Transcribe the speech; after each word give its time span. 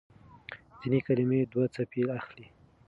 ځينې 0.79 0.99
کلمې 1.07 1.39
دوه 1.51 1.65
څپې 1.73 2.01
اخلي. 2.17 2.47